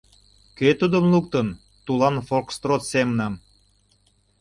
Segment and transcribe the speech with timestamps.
[0.57, 1.47] Кӧ тудым луктын—
[1.85, 3.33] Тулан фокстрот семнам?